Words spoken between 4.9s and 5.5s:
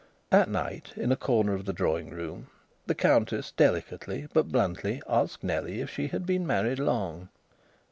asked